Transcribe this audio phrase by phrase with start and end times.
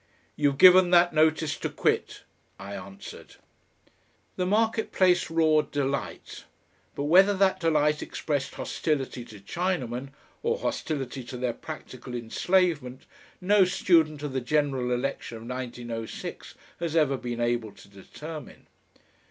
[0.35, 2.23] "You've given that notice to quit,"
[2.57, 3.35] I answered.
[4.35, 6.45] The Market place roared delight,
[6.95, 10.09] but whether that delight expressed hostility to Chinamen
[10.41, 13.03] or hostility to their practical enslavement
[13.41, 18.65] no student of the General Election of 1906 has ever been able to determine.